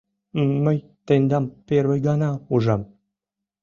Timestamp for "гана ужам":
2.07-2.81